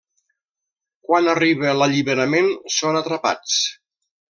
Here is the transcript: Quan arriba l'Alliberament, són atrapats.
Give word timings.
Quan 1.09 1.29
arriba 1.35 1.75
l'Alliberament, 1.83 2.53
són 2.81 3.03
atrapats. 3.05 3.65